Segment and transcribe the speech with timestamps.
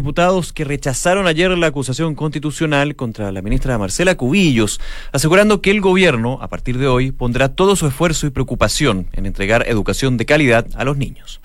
[0.00, 4.80] diputados que rechazaron ayer la acusación constitucional contra la ministra Marcela Cubillos,
[5.12, 9.26] asegurando que el gobierno, a partir de hoy, pondrá todo su esfuerzo y preocupación en
[9.26, 11.40] entregar educación de calidad a los niños.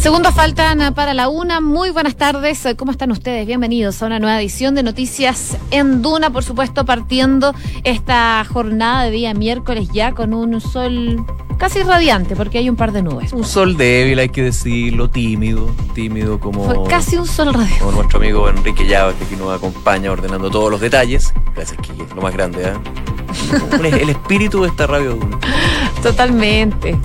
[0.00, 1.60] Segundos faltan para la una.
[1.60, 2.66] Muy buenas tardes.
[2.78, 3.46] ¿Cómo están ustedes?
[3.46, 6.30] Bienvenidos a una nueva edición de Noticias en Duna.
[6.30, 11.22] Por supuesto, partiendo esta jornada de día miércoles ya con un sol
[11.58, 13.34] casi radiante porque hay un par de nubes.
[13.34, 16.64] Un sol débil, hay que decirlo, tímido, tímido como...
[16.64, 17.80] Fue casi un sol radiante.
[17.80, 21.34] Como nuestro amigo Enrique Llava, que aquí nos acompaña ordenando todos los detalles.
[21.54, 24.00] Gracias, Kiki, lo más grande, ¿eh?
[24.00, 25.18] El espíritu de esta radio.
[26.02, 26.98] Totalmente.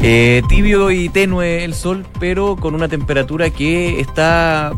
[0.00, 4.72] Eh, tibio y tenue el sol, pero con una temperatura que está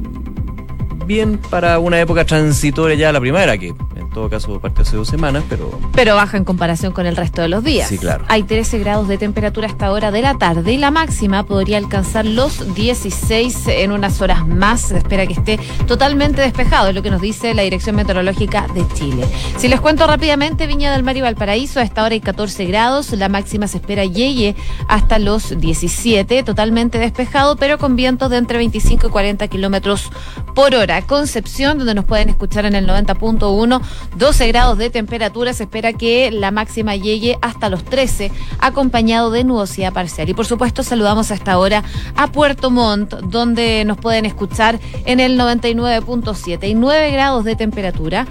[1.06, 3.74] bien para una época transitoria ya la primavera, que
[4.14, 5.78] todo caso parte hace dos semanas, pero...
[5.92, 7.88] Pero baja en comparación con el resto de los días.
[7.88, 8.24] Sí, claro.
[8.28, 12.24] Hay 13 grados de temperatura hasta hora de la tarde y la máxima podría alcanzar
[12.24, 14.80] los 16 en unas horas más.
[14.82, 18.87] Se espera que esté totalmente despejado, es lo que nos dice la Dirección Meteorológica de
[18.95, 19.26] Chile.
[19.59, 23.10] Si les cuento rápidamente, Viña del Mar y Valparaíso, a esta hora hay 14 grados,
[23.12, 24.54] la máxima se espera llegue
[24.88, 30.10] hasta los 17, totalmente despejado, pero con vientos de entre 25 y 40 kilómetros
[30.54, 31.02] por hora.
[31.02, 33.80] Concepción, donde nos pueden escuchar en el 90.1,
[34.16, 35.52] 12 grados de temperatura.
[35.52, 40.29] Se espera que la máxima llegue hasta los 13, acompañado de nubosidad parcial.
[40.29, 41.83] Y por supuesto, saludamos hasta ahora
[42.16, 48.27] a Puerto Montt, donde nos pueden escuchar en el 99.7 y 9 grados de temperatura.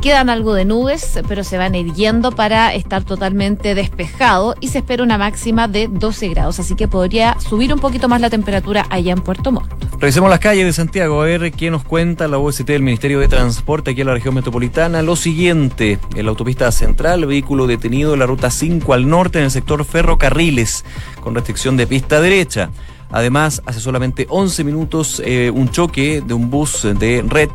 [0.00, 5.02] Quedan algo de nubes, pero se van irguiendo para estar totalmente despejado y se espera
[5.02, 9.12] una máxima de 12 grados, así que podría subir un poquito más la temperatura allá
[9.12, 9.70] en Puerto Montt.
[10.00, 13.28] Revisemos las calles de Santiago, a ver qué nos cuenta la OST del Ministerio de
[13.28, 15.02] Transporte aquí en la región metropolitana.
[15.02, 19.44] Lo siguiente, en la autopista central, vehículo detenido en la ruta 5 al norte en
[19.44, 20.86] el sector ferrocarriles,
[21.20, 22.70] con restricción de pista derecha.
[23.12, 27.48] Además, hace solamente 11 minutos eh, un choque de un bus de red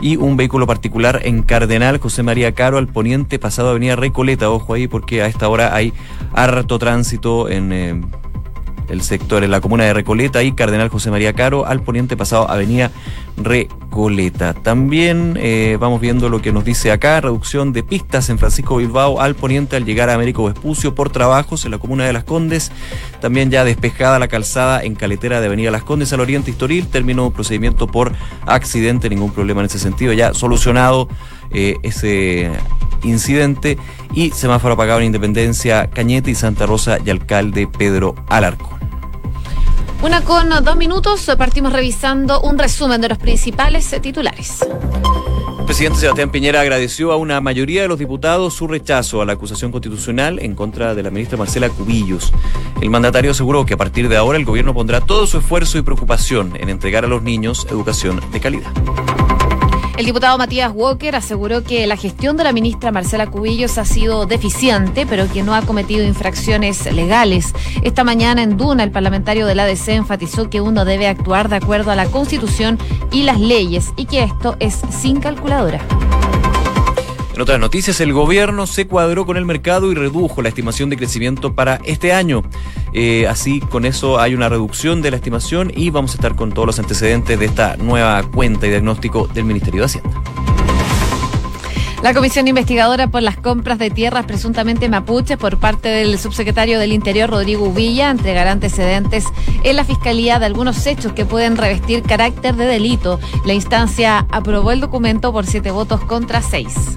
[0.00, 4.50] y un vehículo particular en Cardenal José María Caro al poniente pasado Avenida Recoleta.
[4.50, 5.92] Ojo ahí porque a esta hora hay
[6.32, 7.72] harto tránsito en...
[7.72, 8.00] Eh,
[8.88, 12.50] el sector en la comuna de Recoleta y Cardenal José María Caro al poniente pasado
[12.50, 12.90] Avenida
[13.36, 14.54] Recoleta.
[14.54, 19.20] También eh, vamos viendo lo que nos dice acá, reducción de pistas en Francisco Bilbao
[19.20, 22.72] al poniente al llegar a Américo Vespucio por trabajos en la comuna de Las Condes.
[23.20, 26.86] También ya despejada la calzada en caletera de Avenida Las Condes al oriente Historil.
[26.86, 28.12] Terminó procedimiento por
[28.46, 30.12] accidente, ningún problema en ese sentido.
[30.12, 31.08] Ya solucionado
[31.50, 32.50] eh, ese
[33.02, 33.78] incidente
[34.14, 38.75] y semáforo apagado en Independencia, Cañete y Santa Rosa y alcalde Pedro Alarco.
[40.02, 44.64] Una con dos minutos, partimos revisando un resumen de los principales titulares.
[45.58, 49.32] El presidente Sebastián Piñera agradeció a una mayoría de los diputados su rechazo a la
[49.32, 52.32] acusación constitucional en contra de la ministra Marcela Cubillos.
[52.80, 55.82] El mandatario aseguró que a partir de ahora el gobierno pondrá todo su esfuerzo y
[55.82, 58.72] preocupación en entregar a los niños educación de calidad.
[59.96, 64.26] El diputado Matías Walker aseguró que la gestión de la ministra Marcela Cubillos ha sido
[64.26, 67.54] deficiente, pero que no ha cometido infracciones legales.
[67.82, 71.92] Esta mañana en Duna, el parlamentario del ADC enfatizó que uno debe actuar de acuerdo
[71.92, 72.78] a la Constitución
[73.10, 75.80] y las leyes y que esto es sin calculadora.
[77.36, 80.96] En otras noticias, el gobierno se cuadró con el mercado y redujo la estimación de
[80.96, 82.42] crecimiento para este año.
[82.94, 86.52] Eh, así, con eso hay una reducción de la estimación y vamos a estar con
[86.52, 90.22] todos los antecedentes de esta nueva cuenta y diagnóstico del Ministerio de Hacienda.
[92.02, 96.92] La comisión investigadora por las compras de tierras presuntamente mapuches por parte del subsecretario del
[96.92, 99.26] Interior, Rodrigo Villa, entregará antecedentes
[99.62, 103.20] en la fiscalía de algunos hechos que pueden revestir carácter de delito.
[103.44, 106.96] La instancia aprobó el documento por siete votos contra seis.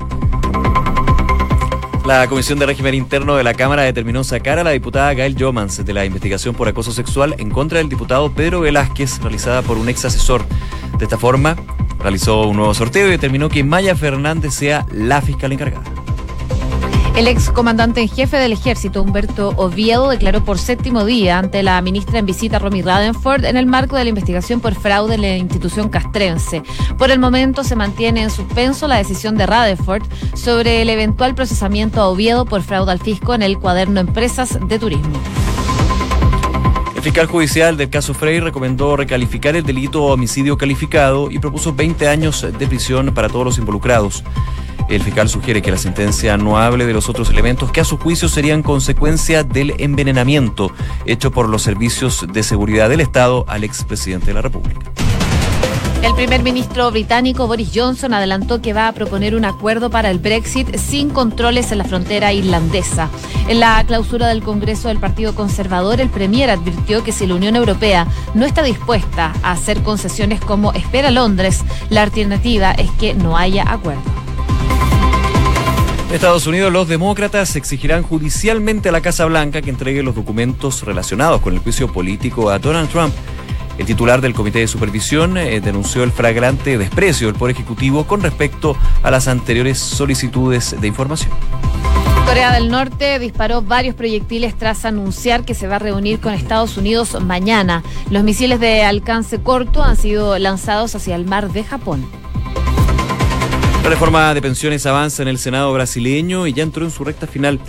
[2.09, 5.85] La Comisión de Régimen Interno de la Cámara determinó sacar a la diputada Gail Jomans
[5.85, 9.89] de la investigación por acoso sexual en contra del diputado Pedro Velázquez, realizada por un
[9.89, 10.43] ex asesor.
[10.97, 11.55] De esta forma,
[11.99, 15.98] realizó un nuevo sorteo y determinó que Maya Fernández sea la fiscal encargada.
[17.19, 21.81] El ex comandante en jefe del ejército, Humberto Oviedo, declaró por séptimo día ante la
[21.81, 25.35] ministra en visita, Romy Radenford, en el marco de la investigación por fraude en la
[25.35, 26.63] institución castrense.
[26.97, 30.03] Por el momento se mantiene en suspenso la decisión de Radenford
[30.33, 34.79] sobre el eventual procesamiento a Oviedo por fraude al fisco en el cuaderno Empresas de
[34.79, 35.19] Turismo.
[36.95, 42.07] El fiscal judicial del caso Frey recomendó recalificar el delito homicidio calificado y propuso 20
[42.07, 44.23] años de prisión para todos los involucrados.
[44.89, 47.97] El fiscal sugiere que la sentencia no hable de los otros elementos que a su
[47.97, 50.71] juicio serían consecuencia del envenenamiento
[51.05, 54.91] hecho por los servicios de seguridad del Estado al expresidente de la República.
[56.01, 60.17] El primer ministro británico Boris Johnson adelantó que va a proponer un acuerdo para el
[60.17, 63.09] Brexit sin controles en la frontera irlandesa.
[63.47, 67.55] En la clausura del Congreso del Partido Conservador, el Premier advirtió que si la Unión
[67.57, 73.37] Europea no está dispuesta a hacer concesiones como espera Londres, la alternativa es que no
[73.37, 74.28] haya acuerdo.
[76.09, 80.81] En Estados Unidos, los demócratas exigirán judicialmente a la Casa Blanca que entregue los documentos
[80.81, 83.13] relacionados con el juicio político a Donald Trump.
[83.77, 88.23] El titular del Comité de Supervisión eh, denunció el flagrante desprecio del Poder Ejecutivo con
[88.23, 91.29] respecto a las anteriores solicitudes de información.
[92.25, 96.75] Corea del Norte disparó varios proyectiles tras anunciar que se va a reunir con Estados
[96.75, 97.83] Unidos mañana.
[98.09, 102.03] Los misiles de alcance corto han sido lanzados hacia el mar de Japón.
[103.89, 107.25] La reforma de pensiones avanza en el Senado brasileño y ya entró en su recta
[107.25, 107.59] final.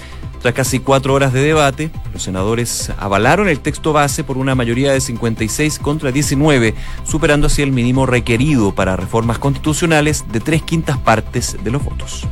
[0.42, 4.92] Tras casi cuatro horas de debate, los senadores avalaron el texto base por una mayoría
[4.92, 6.74] de 56 contra 19,
[7.04, 12.28] superando así el mínimo requerido para reformas constitucionales de tres quintas partes de los votos.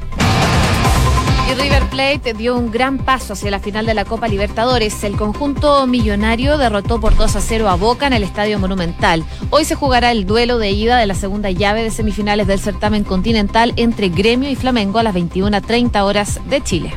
[1.48, 5.02] Y River Plate dio un gran paso hacia la final de la Copa Libertadores.
[5.02, 9.24] El conjunto millonario derrotó por 2 a 0 a Boca en el Estadio Monumental.
[9.48, 13.02] Hoy se jugará el duelo de ida de la segunda llave de semifinales del certamen
[13.02, 16.92] continental entre Gremio y Flamengo a las 21.30 horas de Chile.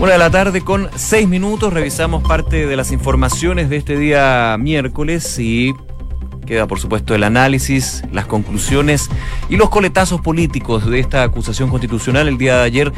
[0.00, 4.56] Una de la tarde con seis minutos revisamos parte de las informaciones de este día
[4.60, 5.72] miércoles y
[6.44, 9.08] queda por supuesto el análisis, las conclusiones
[9.48, 12.28] y los coletazos políticos de esta acusación constitucional.
[12.28, 12.92] El día de ayer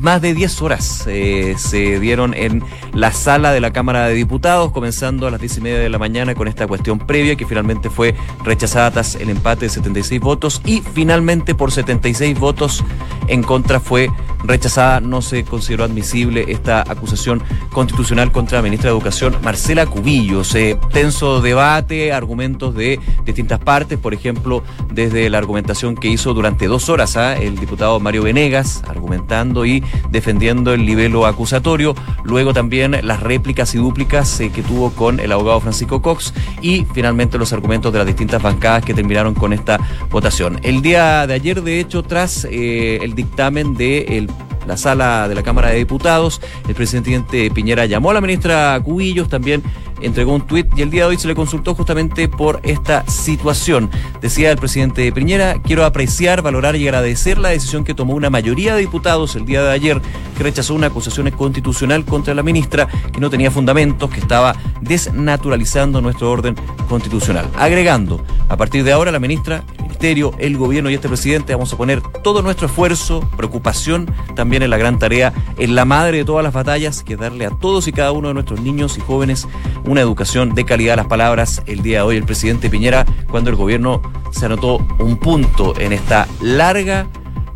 [0.00, 2.62] más de 10 horas eh, se dieron en
[2.92, 5.98] la sala de la Cámara de Diputados, comenzando a las 10 y media de la
[5.98, 8.14] mañana con esta cuestión previa que finalmente fue
[8.44, 12.84] rechazada tras el empate de 76 votos y finalmente por 76 votos
[13.28, 14.10] en contra fue
[14.44, 15.00] rechazada.
[15.00, 17.42] No se consideró admisible esta acusación
[17.72, 20.56] constitucional contra la ministra de Educación, Marcela Cubillos.
[20.92, 24.62] tenso debate, argumentos de distintas partes, por ejemplo,
[24.92, 27.36] desde la argumentación que hizo durante dos horas ¿ah?
[27.36, 31.94] el diputado Mario Venegas, argumentando y defendiendo el libelo acusatorio.
[32.24, 36.32] Luego también las réplicas y dúplicas eh, que tuvo con el abogado Francisco Cox
[36.62, 39.78] y finalmente los argumentos de las distintas bancadas que terminaron con esta
[40.10, 40.60] votación.
[40.62, 44.28] El día de ayer, de hecho, tras eh, el dictamen de
[44.68, 46.40] la sala de la Cámara de Diputados.
[46.68, 49.62] El presidente Piñera llamó a la ministra Cubillos, también
[50.00, 53.90] entregó un tuit y el día de hoy se le consultó justamente por esta situación.
[54.20, 58.74] Decía el presidente Piñera, quiero apreciar, valorar y agradecer la decisión que tomó una mayoría
[58.74, 60.00] de diputados el día de ayer
[60.36, 66.00] que rechazó una acusación constitucional contra la ministra que no tenía fundamentos, que estaba desnaturalizando
[66.00, 66.54] nuestro orden
[66.88, 67.48] constitucional.
[67.56, 69.64] Agregando, a partir de ahora la ministra
[70.00, 74.76] el gobierno y este presidente vamos a poner todo nuestro esfuerzo, preocupación también en la
[74.76, 77.92] gran tarea, en la madre de todas las batallas, que es darle a todos y
[77.92, 79.48] cada uno de nuestros niños y jóvenes
[79.84, 80.96] una educación de calidad.
[80.96, 84.00] Las palabras el día de hoy el presidente Piñera, cuando el gobierno
[84.30, 87.08] se anotó un punto en esta larga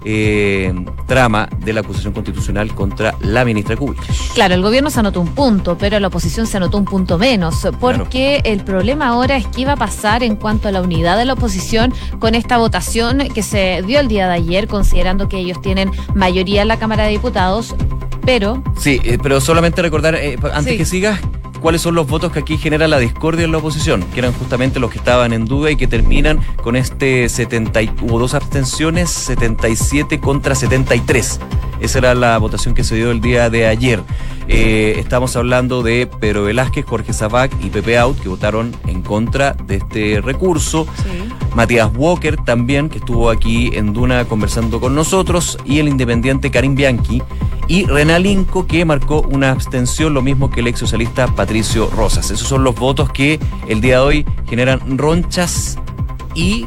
[0.05, 0.73] eh,
[1.07, 4.05] trama de la acusación constitucional contra la ministra Cubillos.
[4.35, 7.67] Claro, el gobierno se anotó un punto, pero la oposición se anotó un punto menos,
[7.81, 11.25] porque el problema ahora es qué iba a pasar en cuanto a la unidad de
[11.25, 15.61] la oposición con esta votación que se dio el día de ayer, considerando que ellos
[15.61, 17.75] tienen mayoría en la Cámara de Diputados,
[18.25, 18.63] pero...
[18.79, 21.21] Sí, eh, pero solamente recordar, eh, antes que sigas,
[21.63, 24.81] cuáles son los votos que aquí genera la discordia en la oposición, que eran justamente
[24.81, 30.19] los que estaban en duda y que terminan con este 70, hubo dos abstenciones, 77
[30.21, 31.41] contra 73.
[31.81, 34.03] Esa era la votación que se dio el día de ayer.
[34.49, 39.53] Eh, estamos hablando de Pedro Velázquez, Jorge Zabac y Pepe Out, que votaron en contra
[39.53, 40.87] de este recurso.
[41.55, 46.75] Matías Walker también, que estuvo aquí en Duna conversando con nosotros, y el independiente Karim
[46.75, 47.23] Bianchi,
[47.69, 51.52] y Renalinco, que marcó una abstención, lo mismo que el ex socialista Patricio
[51.91, 52.31] Rosas.
[52.31, 55.79] Esos son los votos que el día de hoy generan ronchas
[56.35, 56.67] y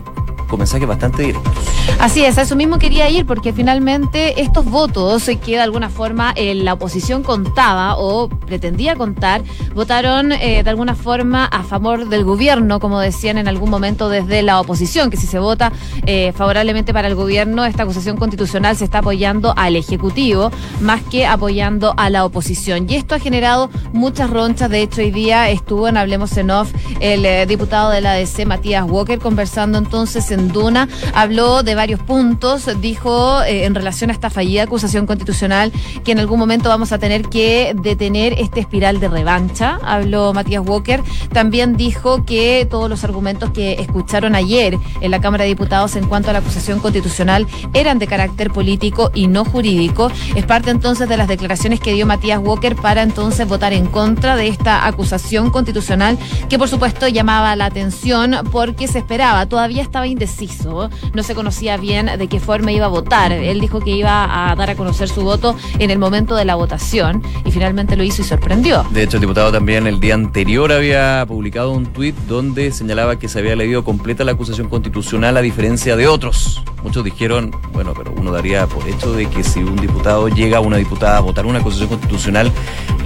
[0.58, 1.75] mensajes bastante directos.
[2.00, 6.34] Así es, a eso mismo quería ir porque finalmente estos votos que de alguna forma
[6.36, 12.24] eh, la oposición contaba o pretendía contar, votaron eh, de alguna forma a favor del
[12.24, 15.72] gobierno, como decían en algún momento desde la oposición, que si se vota
[16.06, 21.26] eh, favorablemente para el gobierno, esta acusación constitucional se está apoyando al Ejecutivo más que
[21.26, 22.88] apoyando a la oposición.
[22.90, 24.70] Y esto ha generado muchas ronchas.
[24.70, 28.86] De hecho, hoy día estuvo en Hablemos en Off el diputado de la ADC, Matías
[28.88, 32.70] Walker, conversando entonces en Duna, habló de varios puntos.
[32.82, 35.72] Dijo eh, en relación a esta fallida acusación constitucional
[36.04, 39.80] que en algún momento vamos a tener que detener este espiral de revancha.
[39.84, 41.02] Habló Matías Walker.
[41.32, 46.08] También dijo que todos los argumentos que escucharon ayer en la Cámara de Diputados en
[46.08, 50.12] cuanto a la acusación constitucional eran de carácter político y no jurídico.
[50.36, 54.36] Es parte entonces de las declaraciones que dio Matías Walker para entonces votar en contra
[54.36, 56.18] de esta acusación constitucional
[56.50, 61.65] que por supuesto llamaba la atención porque se esperaba, todavía estaba indeciso, no se conocía
[61.80, 63.32] bien de qué forma iba a votar.
[63.32, 66.56] Él dijo que iba a dar a conocer su voto en el momento de la
[66.56, 68.86] votación y finalmente lo hizo y sorprendió.
[68.92, 73.28] De hecho, el diputado también el día anterior había publicado un tuit donde señalaba que
[73.28, 76.64] se había leído completa la acusación constitucional a diferencia de otros.
[76.84, 80.62] Muchos dijeron, bueno, pero uno daría por hecho de que si un diputado llega a
[80.62, 82.52] una diputada a votar una acusación constitucional,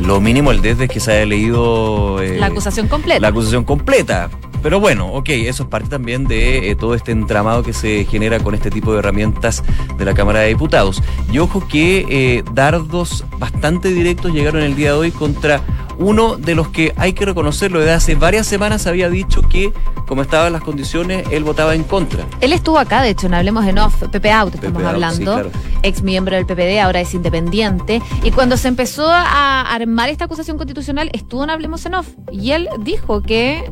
[0.01, 2.21] lo mínimo el desde es que se haya leído...
[2.21, 3.21] Eh, la acusación completa.
[3.21, 4.29] La acusación completa.
[4.61, 8.39] Pero bueno, ok, eso es parte también de eh, todo este entramado que se genera
[8.39, 9.63] con este tipo de herramientas
[9.97, 11.01] de la Cámara de Diputados.
[11.31, 15.61] Y ojo que eh, dardos bastante directos llegaron el día de hoy contra
[15.99, 19.73] uno de los que hay que reconocerlo, desde hace varias semanas había dicho que,
[20.07, 22.25] como estaban las condiciones, él votaba en contra.
[22.39, 25.51] Él estuvo acá, de hecho, en Hablemos en Off, Pepe Out, estamos hablando,
[25.83, 30.57] ex miembro del PPD, ahora es independiente, y cuando se empezó a armar esta acusación
[30.57, 33.69] constitucional, estuvo en Hablemos en Off, y él dijo que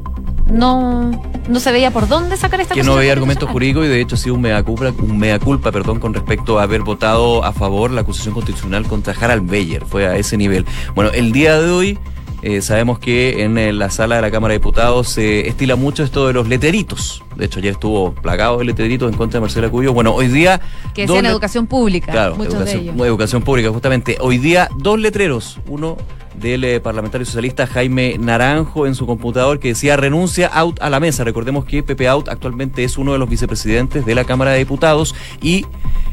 [0.51, 4.01] no, no se veía por dónde sacar esta Que no veía argumentos jurídicos y de
[4.01, 7.53] hecho sí un mea culpa, un mea culpa perdón, con respecto a haber votado a
[7.53, 9.85] favor la acusación constitucional contra Harald Beyer.
[9.85, 10.65] Fue a ese nivel.
[10.95, 11.99] Bueno, el día de hoy
[12.43, 16.03] eh, sabemos que en eh, la sala de la Cámara de Diputados se estila mucho
[16.03, 17.23] esto de los leteritos.
[17.35, 19.93] De hecho, ayer estuvo plagado el letrerito en contra de Marcela Cuyo.
[19.93, 20.61] Bueno, hoy día.
[20.93, 22.11] Que es en educación pública.
[22.11, 24.17] Claro, educación, educación pública, justamente.
[24.19, 25.59] Hoy día, dos letreros.
[25.67, 25.97] Uno
[26.39, 30.99] del eh, parlamentario socialista Jaime Naranjo en su computador que decía renuncia out a la
[30.99, 31.23] mesa.
[31.23, 35.15] Recordemos que Pepe Out actualmente es uno de los vicepresidentes de la Cámara de Diputados
[35.41, 35.65] y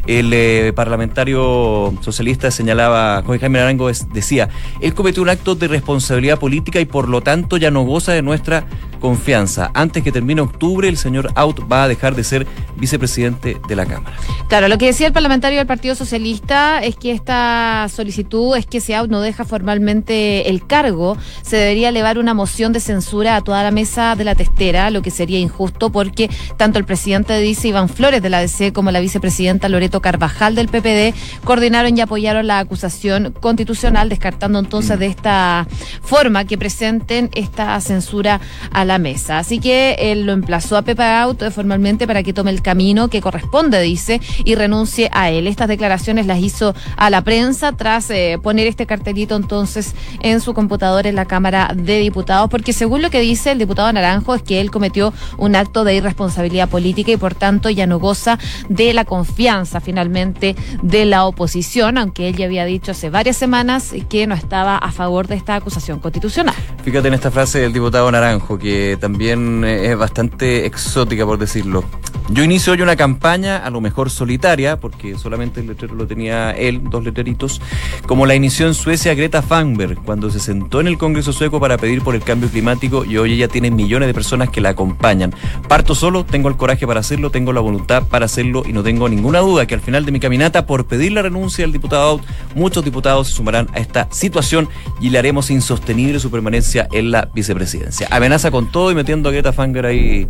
[0.06, 4.50] el eh, parlamentario socialista señalaba, Jaime Naranjo decía,
[4.80, 8.20] él cometió un acto de responsabilidad política y por lo tanto ya no goza de
[8.20, 8.66] nuestra
[9.00, 9.70] confianza.
[9.74, 13.86] Antes que termine octubre, el señor Out va a dejar de ser vicepresidente de la
[13.86, 14.16] Cámara.
[14.48, 18.80] Claro, lo que decía el parlamentario del Partido Socialista es que esta solicitud es que
[18.80, 23.40] si Out no deja formalmente el cargo, se debería elevar una moción de censura a
[23.42, 27.40] toda la mesa de la testera, lo que sería injusto porque tanto el presidente de
[27.40, 32.00] DICE, Iván Flores de la ADC, como la vicepresidenta Loreto Carvajal del PPD coordinaron y
[32.00, 35.66] apoyaron la acusación constitucional, descartando entonces de esta
[36.02, 38.40] forma que presenten esta censura
[38.72, 39.38] a la mesa.
[39.38, 43.20] Así que él lo emplazó a Pepe Out formalmente para que tome el camino que
[43.20, 45.46] corresponde, dice, y renuncie a él.
[45.46, 50.54] Estas declaraciones las hizo a la prensa tras eh, poner este cartelito entonces en su
[50.54, 54.42] computador en la Cámara de Diputados, porque según lo que dice el diputado Naranjo es
[54.42, 58.92] que él cometió un acto de irresponsabilidad política y por tanto ya no goza de
[58.94, 64.26] la confianza finalmente de la oposición, aunque él ya había dicho hace varias semanas que
[64.26, 66.54] no estaba a favor de esta acusación constitucional.
[66.82, 71.84] Fíjate en esta frase del diputado Naranjo, que también es bastante exótica por decirlo.
[72.30, 76.52] Yo inicio hoy una campaña, a lo mejor solitaria, porque solamente el letrero lo tenía
[76.52, 77.60] él, dos letreritos,
[78.06, 81.76] como la inició en Suecia Greta Thunberg, cuando se sentó en el Congreso sueco para
[81.76, 85.34] pedir por el cambio climático y hoy ella tiene millones de personas que la acompañan.
[85.68, 89.06] Parto solo, tengo el coraje para hacerlo, tengo la voluntad para hacerlo y no tengo
[89.06, 92.22] ninguna duda que al final de mi caminata, por pedir la renuncia del diputado Out,
[92.54, 97.28] muchos diputados se sumarán a esta situación y le haremos insostenible su permanencia en la
[97.34, 98.08] vicepresidencia.
[98.10, 100.26] Amenaza con todo y metiendo a Greta Thunberg ahí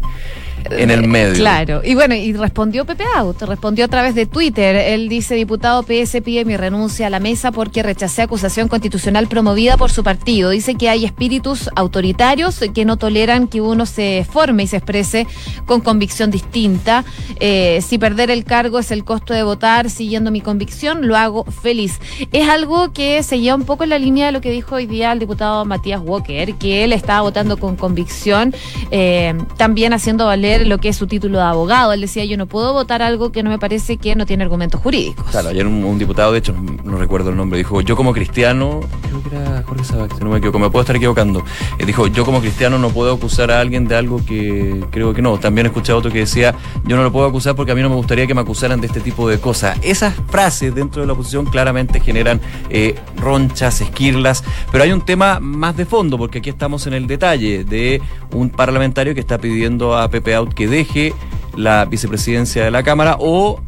[0.70, 1.34] en el medio.
[1.34, 4.76] Claro, y bueno, y respondió Pepe Out, respondió a través de Twitter.
[4.76, 9.76] Él dice, diputado PS pide mi renuncia a la mesa porque rechacé acusación constitucional promovida
[9.76, 10.50] por su partido.
[10.50, 15.26] Dice que hay espíritus autoritarios que no toleran que uno se forme y se exprese
[15.66, 17.04] con convicción distinta.
[17.40, 21.44] Eh, si perder el cargo es el costo de votar siguiendo mi convicción, lo hago
[21.44, 21.98] feliz.
[22.32, 24.86] Es algo que se lleva un poco en la línea de lo que dijo hoy
[24.86, 28.54] día el diputado Matías Walker, que él estaba votando con convicción,
[28.90, 31.92] eh, también haciendo valer lo que es su título de abogado.
[31.92, 34.80] Él decía, yo no puedo votar algo que no me parece que no tiene argumentos
[34.80, 35.26] jurídicos.
[35.30, 39.22] Claro, ayer un, diputado, de hecho, no recuerdo el nombre, dijo, yo como cristiano, creo
[39.22, 41.44] que era Jorge Sabac, no me equivoco, me puedo estar equivocando.
[41.78, 45.22] Eh, dijo, yo como cristiano no puedo acusar a alguien de algo que creo que
[45.22, 45.38] no.
[45.38, 47.88] También escuché a otro que decía, yo no lo puedo acusar porque a mí no
[47.88, 49.78] me gustaría que me acusaran de este tipo de cosas.
[49.82, 55.40] Esas frases dentro de la oposición claramente generan eh, ronchas, esquirlas, pero hay un tema
[55.40, 58.00] más de fondo, porque aquí estamos en el detalle de
[58.32, 61.14] un parlamentario que está pidiendo a Pepe que deje
[61.56, 63.60] la vicepresidencia de la Cámara o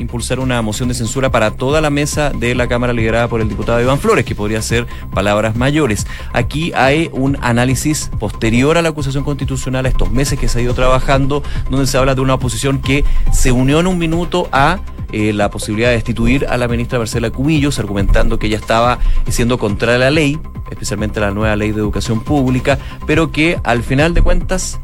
[0.00, 3.48] impulsar una moción de censura para toda la mesa de la Cámara liderada por el
[3.48, 6.06] diputado Iván Flores, que podría ser palabras mayores.
[6.32, 10.62] Aquí hay un análisis posterior a la acusación constitucional, a estos meses que se ha
[10.62, 14.80] ido trabajando, donde se habla de una oposición que se unió en un minuto a
[15.12, 18.98] eh, la posibilidad de destituir a la ministra Marcela Cubillos, argumentando que ella estaba
[19.28, 20.38] siendo contra la ley,
[20.70, 24.78] especialmente la nueva ley de educación pública, pero que al final de cuentas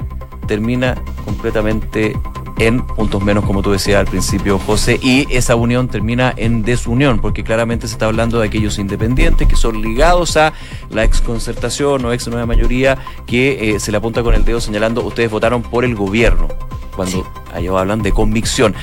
[0.46, 2.16] termina completamente
[2.58, 7.20] en puntos menos, como tú decías al principio, José, y esa unión termina en desunión,
[7.20, 10.54] porque claramente se está hablando de aquellos independientes que son ligados a
[10.90, 15.02] la exconcertación o ex nueva mayoría que eh, se le apunta con el dedo señalando
[15.02, 16.48] ustedes votaron por el gobierno
[16.94, 18.74] cuando ellos hablan de convicción.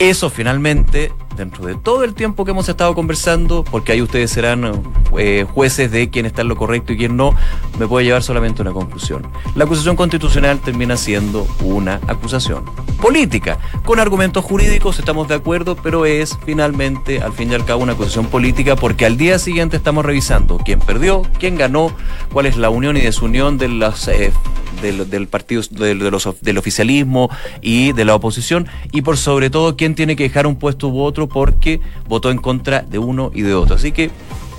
[0.00, 4.82] Eso finalmente, dentro de todo el tiempo que hemos estado conversando, porque ahí ustedes serán
[5.18, 7.34] eh, jueces de quién está en lo correcto y quién no,
[7.78, 9.26] me puede llevar solamente a una conclusión.
[9.54, 12.64] La acusación constitucional termina siendo una acusación
[13.00, 13.58] política.
[13.84, 17.92] Con argumentos jurídicos estamos de acuerdo, pero es finalmente, al fin y al cabo, una
[17.92, 21.92] acusación política porque al día siguiente estamos revisando quién perdió, quién ganó,
[22.32, 24.08] cuál es la unión y desunión de las...
[24.08, 24.32] Eh,
[24.80, 30.24] del, partido del oficialismo y de la oposición y por sobre todo quién tiene que
[30.24, 33.76] dejar un puesto u otro porque votó en contra de uno y de otro.
[33.76, 34.10] Así que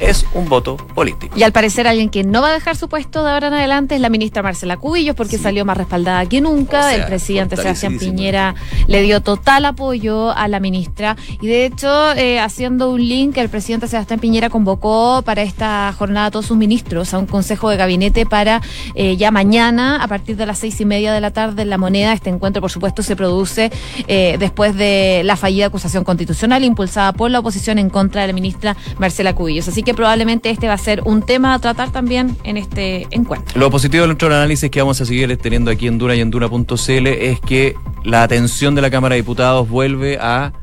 [0.01, 1.37] es un voto político.
[1.37, 3.95] Y al parecer alguien que no va a dejar su puesto de ahora en adelante
[3.95, 6.93] es la ministra Marcela Cubillos porque salió más respaldada que nunca.
[6.95, 8.55] el presidente Sebastián Piñera
[8.87, 13.49] le dio total apoyo a la ministra y de hecho eh, haciendo un link el
[13.49, 17.77] presidente Sebastián Piñera convocó para esta jornada a todos sus ministros a un consejo de
[17.77, 18.61] gabinete para
[18.95, 21.77] eh, ya mañana a partir de las seis y media de la tarde en la
[21.77, 22.13] moneda.
[22.13, 23.71] Este encuentro por supuesto se produce
[24.07, 28.33] eh, después de la fallida acusación constitucional impulsada por la oposición en contra de la
[28.33, 29.67] ministra Marcela Cubillos.
[29.67, 33.59] Así que probablemente este va a ser un tema a tratar también en este encuentro.
[33.59, 36.31] Lo positivo de nuestro análisis que vamos a seguir teniendo aquí en Duna y en
[36.31, 40.53] Duna.cl es que la atención de la Cámara de Diputados vuelve a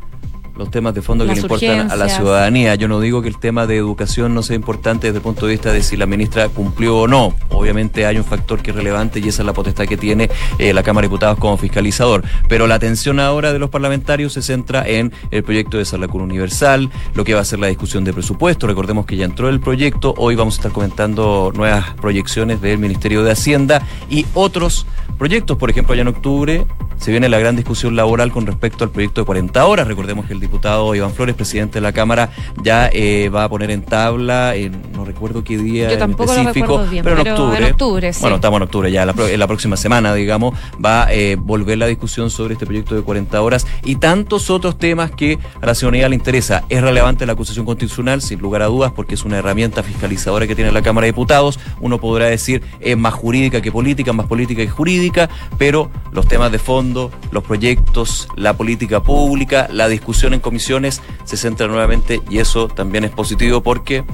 [0.59, 2.75] los temas de fondo que le importan a la ciudadanía.
[2.75, 5.53] Yo no digo que el tema de educación no sea importante desde el punto de
[5.53, 7.33] vista de si la ministra cumplió o no.
[7.50, 10.75] Obviamente hay un factor que es relevante y esa es la potestad que tiene eh,
[10.75, 12.25] la Cámara de Diputados como fiscalizador.
[12.49, 16.91] Pero la atención ahora de los parlamentarios se centra en el proyecto de Salacur Universal,
[17.15, 18.67] lo que va a ser la discusión de presupuesto.
[18.67, 20.12] Recordemos que ya entró el proyecto.
[20.19, 24.87] Hoy vamos a estar comentando nuevas proyecciones del Ministerio de Hacienda y otros
[25.19, 25.57] proyectos.
[25.57, 26.67] Por ejemplo, allá en octubre
[26.99, 29.87] se viene la gran discusión laboral con respecto al proyecto de 40 horas.
[29.87, 32.31] Recordemos que el diputado Iván Flores, presidente de la Cámara,
[32.62, 34.55] ya eh, va a poner en tabla,
[34.95, 38.12] no recuerdo qué día en específico, pero, en octubre.
[38.21, 41.78] Bueno, estamos en octubre ya, la, en la próxima semana, digamos, va a eh, volver
[41.78, 45.75] la discusión sobre este proyecto de 40 horas y tantos otros temas que a la
[45.75, 46.64] ciudadanía le interesa.
[46.69, 50.55] Es relevante la acusación constitucional, sin lugar a dudas, porque es una herramienta fiscalizadora que
[50.55, 51.59] tiene la Cámara de Diputados.
[51.81, 55.28] Uno podrá decir es más jurídica que política, más política que jurídica,
[55.59, 61.37] pero los temas de fondo, los proyectos, la política pública, la discusión en comisiones se
[61.37, 64.05] centra nuevamente y eso también es positivo porque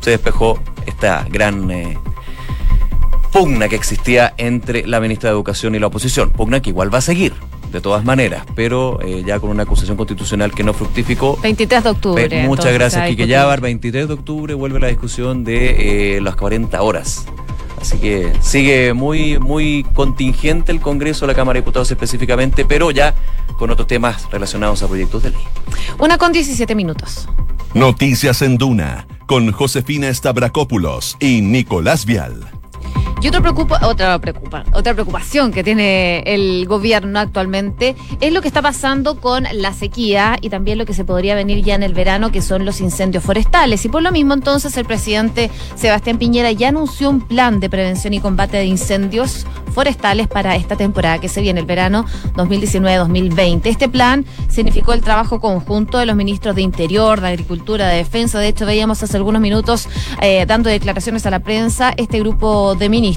[0.00, 1.98] se despejó esta gran eh,
[3.32, 6.30] pugna que existía entre la ministra de Educación y la oposición.
[6.30, 7.34] Pugna que igual va a seguir,
[7.72, 11.38] de todas maneras, pero eh, ya con una acusación constitucional que no fructificó.
[11.42, 12.42] 23 de octubre.
[12.46, 13.60] muchas gracias, Quique Yavar.
[13.60, 17.26] 23 de octubre vuelve la discusión de eh, las 40 horas.
[17.80, 23.14] Así que sigue muy, muy contingente el Congreso, la Cámara de Diputados específicamente, pero ya
[23.58, 25.42] con otros temas relacionados a proyectos de ley.
[25.98, 27.28] Una con 17 minutos.
[27.74, 32.57] Noticias en Duna, con Josefina Stavrakopoulos y Nicolás Vial.
[33.20, 38.46] Y otra, preocupa, otra, preocupa, otra preocupación que tiene el gobierno actualmente es lo que
[38.46, 41.94] está pasando con la sequía y también lo que se podría venir ya en el
[41.94, 43.84] verano, que son los incendios forestales.
[43.84, 48.14] Y por lo mismo, entonces, el presidente Sebastián Piñera ya anunció un plan de prevención
[48.14, 52.04] y combate de incendios forestales para esta temporada que se viene, el verano
[52.36, 53.62] 2019-2020.
[53.64, 58.38] Este plan significó el trabajo conjunto de los ministros de Interior, de Agricultura, de Defensa.
[58.38, 59.88] De hecho, veíamos hace algunos minutos
[60.22, 63.07] eh, dando declaraciones a la prensa este grupo de ministros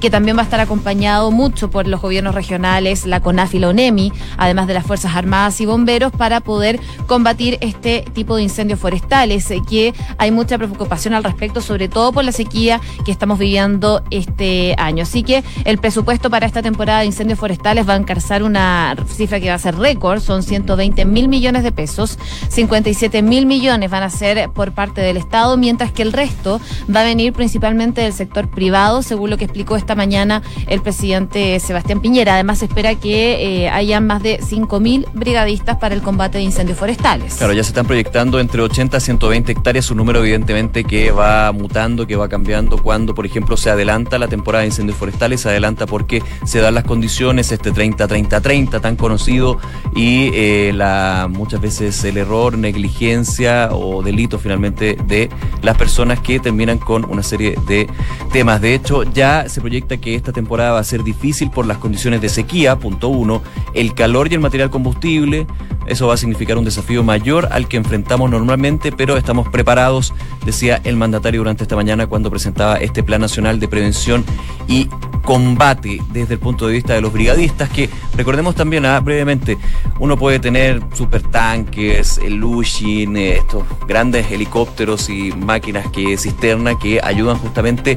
[0.00, 3.68] que también va a estar acompañado mucho por los gobiernos regionales, la CONAF y la
[3.68, 8.78] ONEMI, además de las Fuerzas Armadas y Bomberos, para poder combatir este tipo de incendios
[8.78, 13.38] forestales, eh, que hay mucha preocupación al respecto, sobre todo por la sequía que estamos
[13.38, 15.02] viviendo este año.
[15.02, 19.40] Así que el presupuesto para esta temporada de incendios forestales va a encarzar una cifra
[19.40, 24.02] que va a ser récord, son 120 mil millones de pesos, 57 mil millones van
[24.02, 26.60] a ser por parte del Estado, mientras que el resto
[26.94, 31.58] va a venir principalmente del sector privado, según lo que explicó esta mañana el presidente
[31.60, 32.34] Sebastián Piñera.
[32.34, 37.36] Además, espera que eh, hayan más de 5.000 brigadistas para el combate de incendios forestales.
[37.36, 41.52] Claro, ya se están proyectando entre 80 a 120 hectáreas, un número evidentemente que va
[41.52, 45.48] mutando, que va cambiando cuando, por ejemplo, se adelanta la temporada de incendios forestales, se
[45.48, 49.58] adelanta porque se dan las condiciones, este 30-30-30 tan conocido
[49.94, 55.30] y eh, la muchas veces el error, negligencia o delito finalmente de
[55.62, 57.88] las personas que terminan con una serie de
[58.32, 58.60] temas.
[58.60, 62.22] De hecho, ya se proyecta que esta temporada va a ser difícil por las condiciones
[62.22, 63.42] de sequía, punto uno,
[63.74, 65.46] el calor y el material combustible.
[65.86, 70.14] Eso va a significar un desafío mayor al que enfrentamos normalmente, pero estamos preparados,
[70.46, 74.24] decía el mandatario durante esta mañana cuando presentaba este Plan Nacional de Prevención
[74.68, 74.88] y
[75.22, 79.56] Combate desde el punto de vista de los brigadistas, que recordemos también ah, brevemente,
[79.98, 87.00] uno puede tener supertanques, el Lushin, eh, estos grandes helicópteros y máquinas que cisterna que
[87.02, 87.96] ayudan justamente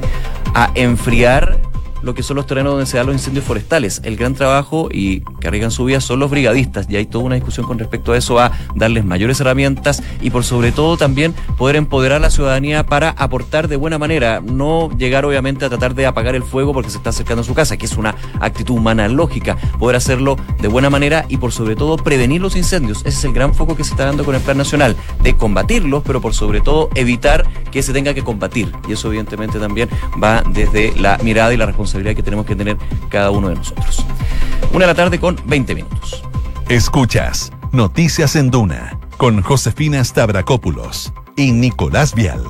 [0.54, 1.60] a enfriar
[2.04, 4.00] lo que son los terrenos donde se dan los incendios forestales.
[4.04, 7.34] El gran trabajo y que arriesgan su vida son los brigadistas y hay toda una
[7.34, 11.76] discusión con respecto a eso, a darles mayores herramientas y por sobre todo también poder
[11.76, 16.06] empoderar a la ciudadanía para aportar de buena manera, no llegar obviamente a tratar de
[16.06, 19.08] apagar el fuego porque se está acercando a su casa, que es una actitud humana
[19.08, 22.98] lógica, poder hacerlo de buena manera y por sobre todo prevenir los incendios.
[23.00, 26.02] Ese es el gran foco que se está dando con el Plan Nacional, de combatirlos,
[26.04, 28.70] pero por sobre todo evitar que se tenga que combatir.
[28.88, 29.88] Y eso evidentemente también
[30.22, 32.76] va desde la mirada y la responsabilidad que tenemos que tener
[33.08, 34.04] cada uno de nosotros.
[34.72, 36.22] Una de la tarde con 20 minutos.
[36.68, 42.42] Escuchas Noticias en Duna con Josefina Stavrakopoulos y Nicolás Vial.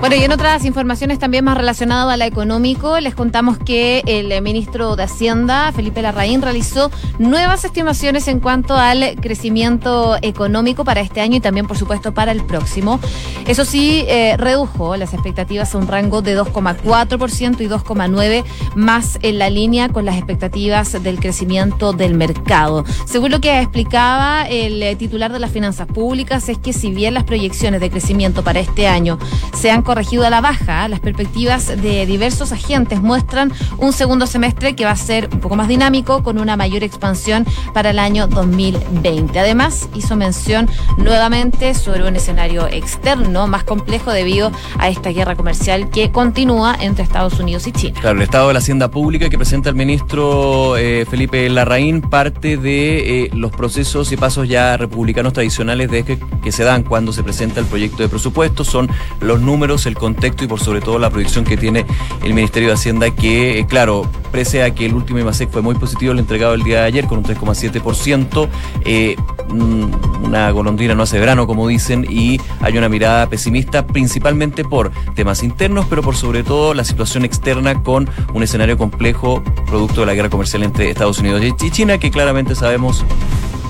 [0.00, 4.40] Bueno, y en otras informaciones también más relacionadas a la económico, les contamos que el
[4.42, 11.20] ministro de Hacienda, Felipe Larraín, realizó nuevas estimaciones en cuanto al crecimiento económico para este
[11.22, 13.00] año y también, por supuesto, para el próximo.
[13.48, 18.44] Eso sí, eh, redujo las expectativas a un rango de 2,4% y 2,9%
[18.76, 22.84] más en la línea con las expectativas del crecimiento del mercado.
[23.06, 27.24] Según lo que explicaba el titular de las finanzas públicas, es que si bien las
[27.24, 29.18] proyecciones de crecimiento para este año
[29.54, 30.88] se han corregido a la baja.
[30.88, 35.56] Las perspectivas de diversos agentes muestran un segundo semestre que va a ser un poco
[35.56, 39.38] más dinámico, con una mayor expansión para el año 2020.
[39.38, 45.88] Además, hizo mención nuevamente sobre un escenario externo más complejo debido a esta guerra comercial
[45.88, 47.98] que continúa entre Estados Unidos y China.
[47.98, 52.58] Claro, el estado de la hacienda pública que presenta el ministro eh, Felipe Larraín parte
[52.58, 57.22] de eh, los procesos y pasos ya republicanos tradicionales de que se dan cuando se
[57.22, 58.62] presenta el proyecto de presupuesto.
[58.62, 61.84] Son los números el contexto y por sobre todo la proyección que tiene
[62.24, 65.74] el Ministerio de Hacienda que, eh, claro, pese a que el último IMASEC fue muy
[65.74, 68.48] positivo el entregado el día de ayer con un 3,7%,
[68.84, 69.16] eh,
[69.48, 74.90] mm, una golondrina no hace verano, como dicen, y hay una mirada pesimista principalmente por
[75.14, 80.06] temas internos, pero por sobre todo la situación externa con un escenario complejo producto de
[80.06, 83.04] la guerra comercial entre Estados Unidos y China, que claramente sabemos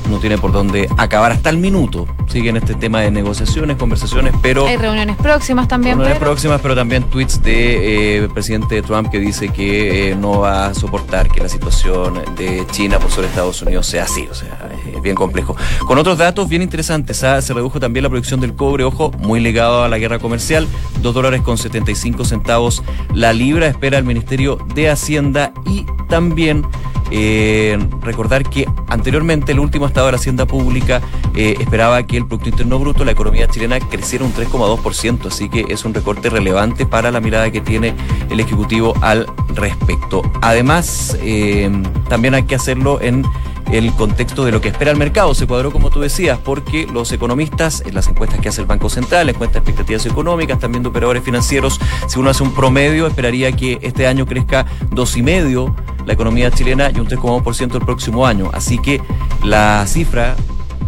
[0.08, 2.06] no tiene por dónde acabar hasta el minuto.
[2.28, 4.66] Siguen este tema de negociaciones, conversaciones, pero...
[4.66, 5.96] Hay reuniones próximas también.
[5.96, 10.66] Reuniones próximas, pero también tweets de eh, presidente Trump que dice que eh, no va
[10.66, 14.26] a soportar que la situación de China por sobre Estados Unidos sea así.
[14.30, 15.56] O sea, es bien complejo.
[15.86, 17.40] Con otros datos bien interesantes, ¿ah?
[17.40, 20.66] se redujo también la producción del cobre, ojo, muy ligado a la guerra comercial,
[21.00, 22.82] 2 dólares con 75 centavos
[23.14, 26.64] la libra, espera el Ministerio de Hacienda y también
[27.12, 31.00] eh, recordar que anteriormente el último estado de la Hacienda Pública
[31.36, 35.66] eh, esperaba que el Producto Interno Bruto, la economía chilena, creciera un 3,2%, así que
[35.68, 37.94] es un recorte relevante para la mirada que tiene
[38.28, 40.22] el Ejecutivo al respecto.
[40.42, 41.70] Además, eh,
[42.08, 43.24] también hay que hacerlo en
[43.72, 45.34] el contexto de lo que espera el mercado.
[45.34, 48.88] Se cuadró, como tú decías, porque los economistas, en las encuestas que hace el Banco
[48.88, 53.52] Central, encuestas de expectativas económicas, también de operadores financieros, si uno hace un promedio, esperaría
[53.52, 55.74] que este año crezca dos y medio
[56.06, 58.50] la economía chilena y un 3,1% el próximo año.
[58.52, 59.02] Así que
[59.44, 60.36] la cifra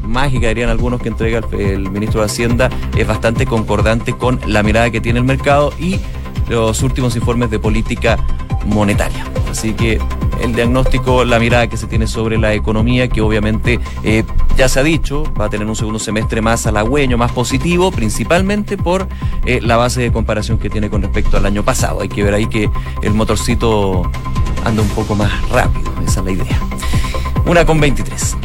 [0.03, 4.91] mágica, dirían algunos, que entrega el, ministro de Hacienda es bastante concordante con la mirada
[4.91, 6.01] que tiene el mercado y
[6.49, 8.19] los últimos informes de política
[8.65, 9.25] monetaria.
[9.51, 10.01] Así que
[10.41, 14.25] el diagnóstico, la mirada que se tiene sobre la economía, que obviamente eh,
[14.57, 18.77] ya se ha dicho, va a tener un segundo semestre más halagüeño, más positivo, principalmente
[18.77, 19.09] por
[19.45, 22.01] eh, la base de comparación que tiene con respecto al año pasado.
[22.01, 22.71] Hay que ver ahí que
[23.03, 24.11] el motorcito
[24.65, 26.61] anda un poco más rápido, esa es la idea.
[27.47, 28.37] Una con 23.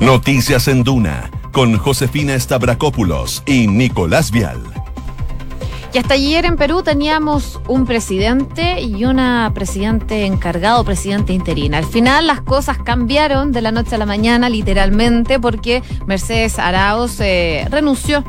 [0.00, 4.71] Noticias en Duna, con Josefina Stavrakopoulos y Nicolás Vial.
[5.94, 11.76] Y hasta ayer en Perú teníamos un presidente y una presidente encargado, presidente interina.
[11.76, 17.20] Al final las cosas cambiaron de la noche a la mañana, literalmente, porque Mercedes Arauz
[17.20, 18.24] eh, renunció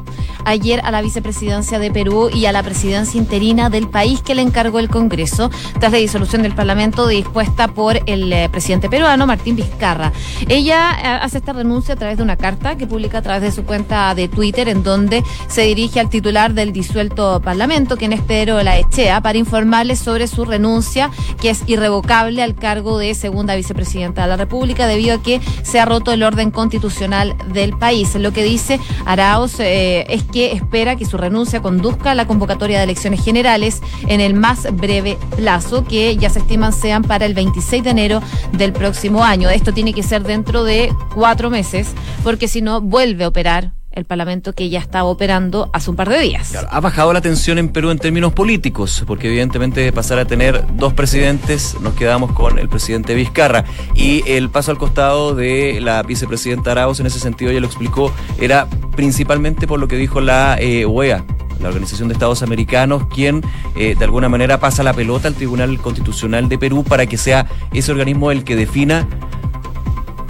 [0.46, 4.42] ayer a la vicepresidencia de Perú y a la presidencia interina del país que le
[4.42, 9.56] encargó el Congreso tras la disolución del Parlamento dispuesta por el eh, presidente peruano Martín
[9.56, 10.12] Vizcarra.
[10.48, 13.52] Ella eh, hace esta renuncia a través de una carta que publica a través de
[13.52, 18.22] su cuenta de Twitter en donde se dirige al titular del disuelto Parlamento, quien es
[18.22, 24.24] Pedro Laechea, para informarle sobre su renuncia, que es irrevocable al cargo de segunda vicepresidenta
[24.24, 28.16] de la República debido a que se ha roto el orden constitucional del país.
[28.16, 32.80] Lo que dice Arauz eh, es que espera que su renuncia conduzca a la convocatoria
[32.80, 37.36] de elecciones generales en el más breve plazo, que ya se estiman sean para el
[37.36, 39.50] 26 de enero del próximo año.
[39.50, 41.94] Esto tiene que ser dentro de cuatro meses,
[42.24, 46.10] porque si no, vuelve a operar el Parlamento que ya estaba operando hace un par
[46.10, 46.54] de días.
[46.70, 50.66] ha bajado la tensión en Perú en términos políticos, porque evidentemente de pasar a tener
[50.76, 53.66] dos presidentes, nos quedamos con el presidente Vizcarra.
[53.94, 58.12] Y el paso al costado de la vicepresidenta Arauz, en ese sentido, ya lo explicó,
[58.40, 61.24] era principalmente por lo que dijo la eh, OEA,
[61.60, 63.42] la Organización de Estados Americanos, quien
[63.76, 67.48] eh, de alguna manera pasa la pelota al Tribunal Constitucional de Perú para que sea
[67.74, 69.08] ese organismo el que defina,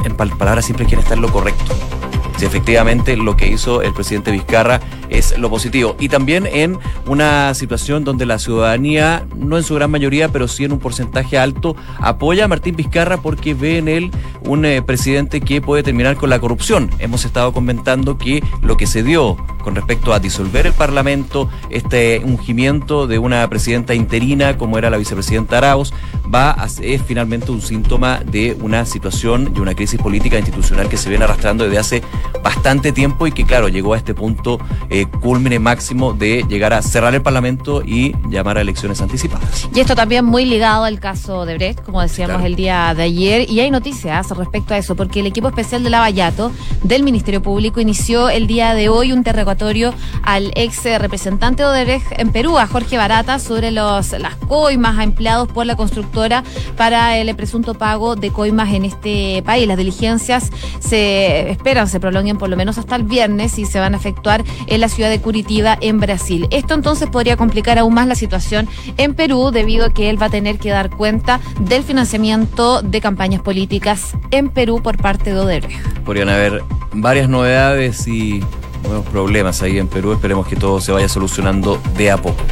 [0.03, 1.92] en palabras simples, quién está en lo correcto
[2.37, 4.79] si efectivamente lo que hizo el presidente Vizcarra
[5.13, 5.95] es lo positivo.
[5.99, 10.65] Y también en una situación donde la ciudadanía, no en su gran mayoría, pero sí
[10.65, 15.39] en un porcentaje alto, apoya a Martín Vizcarra porque ve en él un eh, presidente
[15.39, 16.89] que puede terminar con la corrupción.
[16.99, 22.21] Hemos estado comentando que lo que se dio con respecto a disolver el Parlamento, este
[22.23, 25.93] ungimiento de una presidenta interina como era la vicepresidenta Arauz,
[26.33, 30.97] va a, es finalmente un síntoma de una situación y una crisis política institucional que
[30.97, 32.01] se viene arrastrando desde hace
[32.43, 36.81] bastante tiempo y que claro, llegó a este punto eh, culmine máximo de llegar a
[36.81, 39.69] cerrar el Parlamento y llamar a elecciones anticipadas.
[39.73, 43.49] Y esto también muy ligado al caso de Brecht, como decíamos el día de ayer,
[43.49, 46.51] y hay noticias respecto a eso, porque el equipo especial de Lavallato
[46.83, 52.19] del Ministerio Público inició el día de hoy un interrogatorio al ex representante de Odebrecht
[52.19, 56.43] en Perú, a Jorge Barata, sobre los, las coimas empleados por la constructora
[56.77, 59.67] para el presunto pago de coimas en este país.
[59.67, 63.93] Las diligencias se esperan, se prolonguen por lo menos hasta el viernes y se van
[63.93, 66.47] a efectuar en la ciudad de Curitiba, en Brasil.
[66.51, 70.27] Esto entonces podría complicar aún más la situación en Perú debido a que él va
[70.27, 75.39] a tener que dar cuenta del financiamiento de campañas políticas en Perú por parte de
[75.39, 76.03] Odebrecht.
[76.05, 78.43] Podrían haber varias novedades y
[78.83, 80.13] nuevos problemas ahí en Perú.
[80.13, 82.43] Esperemos que todo se vaya solucionando de a poco.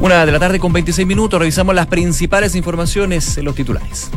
[0.00, 4.10] Una de la tarde con 26 minutos, revisamos las principales informaciones en los titulares.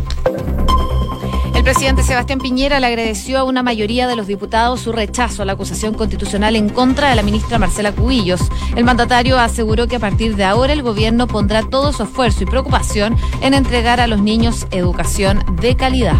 [1.67, 5.45] El presidente Sebastián Piñera le agradeció a una mayoría de los diputados su rechazo a
[5.45, 8.39] la acusación constitucional en contra de la ministra Marcela Cubillos.
[8.77, 12.45] El mandatario aseguró que a partir de ahora el gobierno pondrá todo su esfuerzo y
[12.45, 16.15] preocupación en entregar a los niños educación de calidad.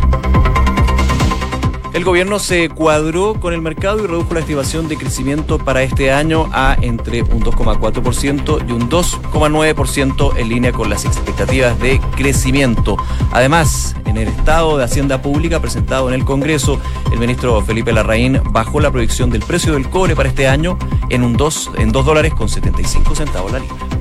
[1.98, 6.12] El gobierno se cuadró con el mercado y redujo la estimación de crecimiento para este
[6.12, 12.98] año a entre un 2,4% y un 2,9% en línea con las expectativas de crecimiento.
[13.32, 16.80] Además, en el estado de Hacienda Pública presentado en el Congreso,
[17.12, 20.78] el ministro Felipe Larraín bajó la proyección del precio del cobre para este año
[21.10, 23.97] en un 2 en 2 dólares con 75 centavos la libra.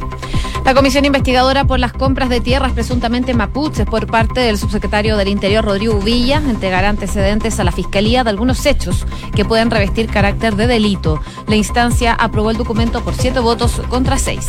[0.67, 5.29] La comisión investigadora por las compras de tierras presuntamente mapuches por parte del subsecretario del
[5.29, 10.57] Interior Rodrigo Villa entregará antecedentes a la Fiscalía de algunos hechos que pueden revestir carácter
[10.57, 11.21] de delito.
[11.47, 14.45] La instancia aprobó el documento por siete votos contra seis.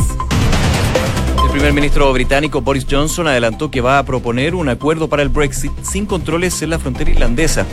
[1.44, 5.30] El primer ministro británico Boris Johnson adelantó que va a proponer un acuerdo para el
[5.30, 7.68] Brexit sin controles en la frontera irlandesa.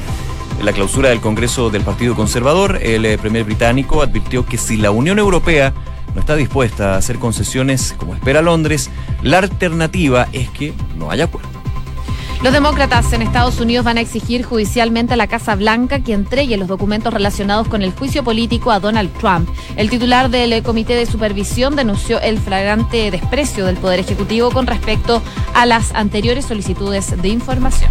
[0.61, 4.77] En la clausura del Congreso del Partido Conservador, el eh, primer británico advirtió que si
[4.77, 5.73] la Unión Europea
[6.15, 8.91] no está dispuesta a hacer concesiones como espera Londres,
[9.23, 11.55] la alternativa es que no haya acuerdo.
[12.45, 16.59] Los demócratas en Estados Unidos van a exigir judicialmente a la Casa Blanca que entregue
[16.59, 19.49] los documentos relacionados con el juicio político a Donald Trump.
[19.77, 25.23] El titular del Comité de Supervisión denunció el flagrante desprecio del Poder Ejecutivo con respecto
[25.55, 27.91] a las anteriores solicitudes de información.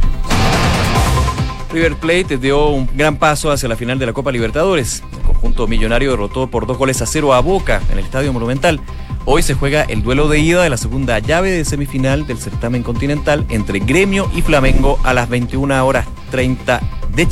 [1.71, 5.01] River Plate dio un gran paso hacia la final de la Copa Libertadores.
[5.43, 8.79] Conjunto millonario derrotó por dos goles a cero a Boca en el Estadio Monumental.
[9.25, 12.81] Hoy se juega el duelo de ida de la segunda llave de semifinal del certamen
[12.81, 16.79] continental entre Gremio y Flamengo a las 21 horas 30